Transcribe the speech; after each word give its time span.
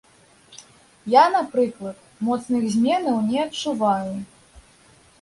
Я, 1.15 1.25
напрыклад, 1.35 2.01
моцных 2.31 2.67
зменаў 2.79 3.23
не 3.31 3.39
адчуваю. 3.47 4.15